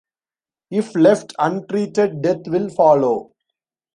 [0.71, 3.33] If left untreated death will follow.